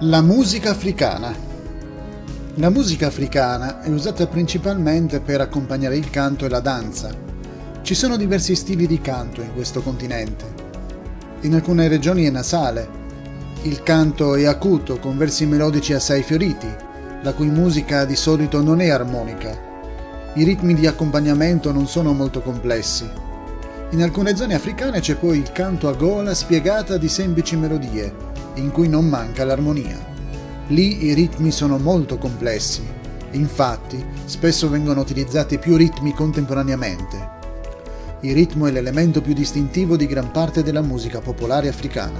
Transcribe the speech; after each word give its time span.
La 0.00 0.20
musica 0.20 0.72
africana. 0.72 1.34
La 2.56 2.68
musica 2.68 3.06
africana 3.06 3.80
è 3.80 3.88
usata 3.88 4.26
principalmente 4.26 5.20
per 5.20 5.40
accompagnare 5.40 5.96
il 5.96 6.10
canto 6.10 6.44
e 6.44 6.50
la 6.50 6.60
danza. 6.60 7.08
Ci 7.80 7.94
sono 7.94 8.18
diversi 8.18 8.54
stili 8.54 8.86
di 8.86 9.00
canto 9.00 9.40
in 9.40 9.54
questo 9.54 9.80
continente. 9.80 10.44
In 11.40 11.54
alcune 11.54 11.88
regioni 11.88 12.26
è 12.26 12.30
nasale. 12.30 12.86
Il 13.62 13.82
canto 13.82 14.34
è 14.34 14.44
acuto, 14.44 14.98
con 14.98 15.16
versi 15.16 15.46
melodici 15.46 15.94
assai 15.94 16.22
fioriti, 16.22 16.68
la 17.22 17.32
cui 17.32 17.48
musica 17.48 18.04
di 18.04 18.16
solito 18.16 18.60
non 18.60 18.82
è 18.82 18.90
armonica. 18.90 19.58
I 20.34 20.44
ritmi 20.44 20.74
di 20.74 20.86
accompagnamento 20.86 21.72
non 21.72 21.86
sono 21.86 22.12
molto 22.12 22.42
complessi. 22.42 23.08
In 23.92 24.02
alcune 24.02 24.36
zone 24.36 24.54
africane 24.54 25.00
c'è 25.00 25.14
poi 25.14 25.38
il 25.38 25.52
canto 25.52 25.88
a 25.88 25.94
gola 25.94 26.34
spiegata 26.34 26.98
di 26.98 27.08
semplici 27.08 27.56
melodie, 27.56 28.34
in 28.56 28.70
cui 28.70 28.88
non 28.88 29.06
manca 29.06 29.44
l'armonia. 29.44 30.14
Lì 30.68 31.04
i 31.04 31.14
ritmi 31.14 31.50
sono 31.50 31.78
molto 31.78 32.18
complessi, 32.18 32.84
infatti 33.32 34.04
spesso 34.24 34.68
vengono 34.68 35.00
utilizzati 35.00 35.58
più 35.58 35.76
ritmi 35.76 36.12
contemporaneamente. 36.12 37.34
Il 38.20 38.34
ritmo 38.34 38.66
è 38.66 38.70
l'elemento 38.70 39.20
più 39.20 39.34
distintivo 39.34 39.96
di 39.96 40.06
gran 40.06 40.30
parte 40.30 40.62
della 40.62 40.82
musica 40.82 41.20
popolare 41.20 41.68
africana. 41.68 42.18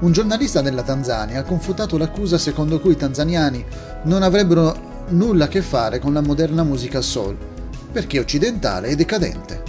Un 0.00 0.12
giornalista 0.12 0.60
della 0.60 0.82
Tanzania 0.82 1.40
ha 1.40 1.44
confutato 1.44 1.98
l'accusa 1.98 2.38
secondo 2.38 2.80
cui 2.80 2.92
i 2.92 2.96
tanzaniani 2.96 3.64
non 4.04 4.22
avrebbero 4.22 5.04
nulla 5.08 5.44
a 5.44 5.48
che 5.48 5.62
fare 5.62 5.98
con 5.98 6.12
la 6.12 6.20
moderna 6.20 6.62
musica 6.62 7.00
soul, 7.00 7.36
perché 7.92 8.18
occidentale 8.18 8.88
e 8.88 8.96
decadente. 8.96 9.62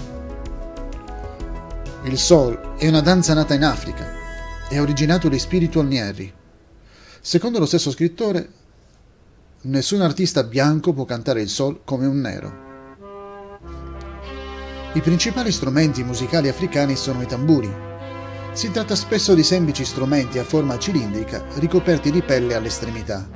Il 2.04 2.18
soul 2.18 2.76
è 2.78 2.88
una 2.88 3.02
danza 3.02 3.34
nata 3.34 3.54
in 3.54 3.64
Africa, 3.64 4.19
è 4.70 4.80
originato 4.80 5.30
di 5.30 5.40
Spiritual 5.40 5.88
Nieri. 5.88 6.32
Secondo 7.20 7.58
lo 7.58 7.66
stesso 7.66 7.90
scrittore, 7.90 8.50
nessun 9.62 10.02
artista 10.02 10.44
bianco 10.44 10.94
può 10.94 11.06
cantare 11.06 11.42
il 11.42 11.50
sol 11.50 11.82
come 11.84 12.06
un 12.06 12.22
nero. 12.22 12.68
I 14.94 15.02
principali 15.02 15.52
strumenti 15.52 16.04
musicali 16.04 16.50
africani 16.50 16.96
sono 16.96 17.24
i 17.24 17.26
tamburi. 17.26 17.74
Si 18.54 18.70
tratta 18.70 18.94
spesso 18.94 19.34
di 19.34 19.42
semplici 19.42 19.84
strumenti 19.84 20.38
a 20.38 20.44
forma 20.44 20.78
cilindrica 20.78 21.44
ricoperti 21.56 22.12
di 22.12 22.22
pelle 22.22 22.54
all'estremità. 22.54 23.28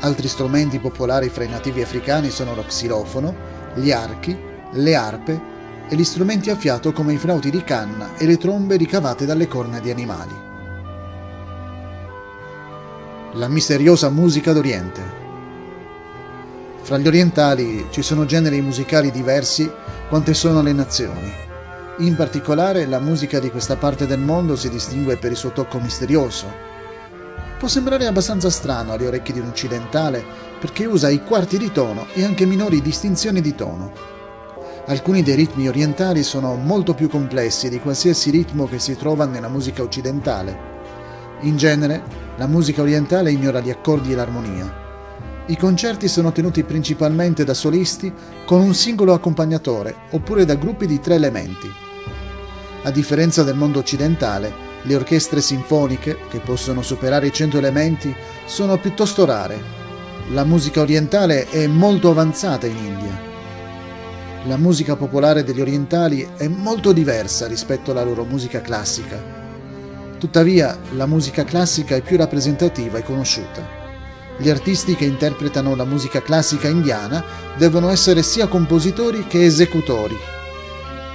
Altri 0.00 0.26
strumenti 0.26 0.80
popolari 0.80 1.28
fra 1.28 1.44
i 1.44 1.48
nativi 1.48 1.80
africani 1.80 2.30
sono 2.30 2.56
lo 2.56 2.64
xilofono, 2.64 3.34
gli 3.76 3.92
archi, 3.92 4.36
le 4.72 4.94
arpe 4.96 5.40
e 5.88 5.94
gli 5.94 6.04
strumenti 6.04 6.50
a 6.50 6.56
fiato 6.56 6.92
come 6.92 7.12
i 7.12 7.18
flauti 7.18 7.50
di 7.50 7.62
canna 7.62 8.16
e 8.16 8.26
le 8.26 8.36
trombe 8.36 8.74
ricavate 8.74 9.26
dalle 9.26 9.46
corna 9.46 9.78
di 9.78 9.90
animali 9.90 10.45
la 13.36 13.48
misteriosa 13.48 14.08
musica 14.08 14.54
d'Oriente. 14.54 15.02
Fra 16.80 16.96
gli 16.96 17.06
orientali 17.06 17.86
ci 17.90 18.00
sono 18.00 18.24
generi 18.24 18.62
musicali 18.62 19.10
diversi 19.10 19.70
quante 20.08 20.32
sono 20.32 20.62
le 20.62 20.72
nazioni. 20.72 21.30
In 21.98 22.16
particolare 22.16 22.86
la 22.86 22.98
musica 22.98 23.38
di 23.38 23.50
questa 23.50 23.76
parte 23.76 24.06
del 24.06 24.20
mondo 24.20 24.56
si 24.56 24.70
distingue 24.70 25.18
per 25.18 25.32
il 25.32 25.36
suo 25.36 25.52
tocco 25.52 25.78
misterioso. 25.78 26.46
Può 27.58 27.68
sembrare 27.68 28.06
abbastanza 28.06 28.48
strano 28.48 28.92
alle 28.92 29.06
orecchie 29.06 29.34
di 29.34 29.40
un 29.40 29.48
occidentale 29.48 30.24
perché 30.58 30.86
usa 30.86 31.10
i 31.10 31.22
quarti 31.22 31.58
di 31.58 31.70
tono 31.70 32.06
e 32.14 32.24
anche 32.24 32.46
minori 32.46 32.80
distinzioni 32.80 33.42
di 33.42 33.54
tono. 33.54 33.92
Alcuni 34.86 35.22
dei 35.22 35.34
ritmi 35.34 35.68
orientali 35.68 36.22
sono 36.22 36.54
molto 36.54 36.94
più 36.94 37.10
complessi 37.10 37.68
di 37.68 37.80
qualsiasi 37.80 38.30
ritmo 38.30 38.66
che 38.66 38.78
si 38.78 38.96
trova 38.96 39.26
nella 39.26 39.48
musica 39.48 39.82
occidentale. 39.82 40.74
In 41.40 41.58
genere, 41.58 42.25
la 42.38 42.46
musica 42.46 42.82
orientale 42.82 43.30
ignora 43.30 43.60
gli 43.60 43.70
accordi 43.70 44.12
e 44.12 44.14
l'armonia. 44.14 44.84
I 45.46 45.56
concerti 45.56 46.08
sono 46.08 46.32
tenuti 46.32 46.64
principalmente 46.64 47.44
da 47.44 47.54
solisti 47.54 48.12
con 48.44 48.60
un 48.60 48.74
singolo 48.74 49.14
accompagnatore 49.14 49.94
oppure 50.10 50.44
da 50.44 50.54
gruppi 50.54 50.86
di 50.86 51.00
tre 51.00 51.14
elementi. 51.14 51.70
A 52.82 52.90
differenza 52.90 53.42
del 53.42 53.56
mondo 53.56 53.78
occidentale, 53.78 54.64
le 54.82 54.94
orchestre 54.94 55.40
sinfoniche, 55.40 56.18
che 56.28 56.38
possono 56.40 56.82
superare 56.82 57.28
i 57.28 57.32
100 57.32 57.58
elementi, 57.58 58.14
sono 58.44 58.78
piuttosto 58.78 59.24
rare. 59.24 59.84
La 60.30 60.44
musica 60.44 60.80
orientale 60.80 61.48
è 61.48 61.66
molto 61.66 62.10
avanzata 62.10 62.66
in 62.66 62.76
India. 62.76 63.20
La 64.44 64.56
musica 64.56 64.94
popolare 64.94 65.42
degli 65.42 65.60
orientali 65.60 66.28
è 66.36 66.48
molto 66.48 66.92
diversa 66.92 67.46
rispetto 67.46 67.92
alla 67.92 68.04
loro 68.04 68.24
musica 68.24 68.60
classica 68.60 69.35
Tuttavia, 70.18 70.78
la 70.92 71.04
musica 71.04 71.44
classica 71.44 71.94
è 71.94 72.00
più 72.00 72.16
rappresentativa 72.16 72.96
e 72.96 73.02
conosciuta. 73.02 73.84
Gli 74.38 74.48
artisti 74.48 74.94
che 74.94 75.04
interpretano 75.04 75.74
la 75.74 75.84
musica 75.84 76.22
classica 76.22 76.68
indiana 76.68 77.22
devono 77.56 77.90
essere 77.90 78.22
sia 78.22 78.46
compositori 78.46 79.26
che 79.26 79.44
esecutori. 79.44 80.16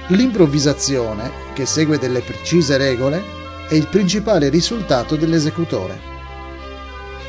L'improvvisazione, 0.08 1.30
che 1.52 1.66
segue 1.66 1.98
delle 1.98 2.20
precise 2.20 2.76
regole, 2.76 3.22
è 3.68 3.74
il 3.74 3.88
principale 3.88 4.48
risultato 4.48 5.16
dell'esecutore. 5.16 6.10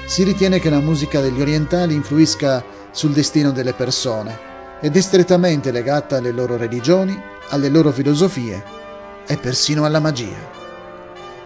Si 0.06 0.24
ritiene 0.24 0.60
che 0.60 0.70
la 0.70 0.80
musica 0.80 1.22
degli 1.22 1.42
orientali 1.42 1.96
influisca 1.96 2.64
sul 2.92 3.14
destino 3.14 3.52
delle 3.52 3.74
persone 3.74 4.52
ed 4.80 4.96
è 4.96 5.02
strettamente 5.02 5.72
legata 5.72 6.18
alle 6.18 6.32
loro 6.32 6.56
religioni, 6.56 7.20
alle 7.50 7.70
loro 7.70 7.92
filosofie 7.92 8.64
e 9.26 9.38
persino 9.38 9.86
alla 9.86 10.00
magia. 10.00 10.62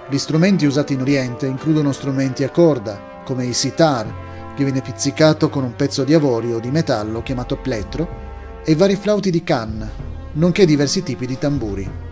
Gli 0.09 0.18
strumenti 0.18 0.66
usati 0.66 0.94
in 0.94 1.01
Oriente 1.01 1.47
includono 1.47 1.91
strumenti 1.91 2.45
a 2.45 2.50
corda, 2.50 3.22
come 3.25 3.45
il 3.45 3.53
sitar, 3.53 4.53
che 4.56 4.63
viene 4.63 4.81
pizzicato 4.81 5.50
con 5.50 5.66
un 5.66 5.75
pezzo 5.75 6.06
di 6.06 6.13
avorio 6.13 6.56
o 6.56 6.59
di 6.62 6.72
metallo 6.72 7.22
chiamato 7.22 7.57
plettro, 7.57 8.62
e 8.63 8.73
vari 8.73 8.96
flauti 8.96 9.29
di 9.29 9.44
canna, 9.44 9.90
nonché 10.34 10.66
diversi 10.66 11.03
tipi 11.03 11.25
di 11.25 11.38
tamburi. 11.38 12.06